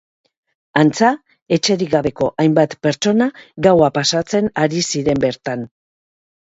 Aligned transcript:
Antza, 0.83 1.09
etxerik 1.57 1.91
gabeko 1.93 2.31
hainbat 2.45 2.75
pertsona 2.89 3.29
gaua 3.69 3.93
pasatzen 4.01 4.53
ari 4.67 4.87
ziren 4.91 5.27
bertan. 5.29 5.73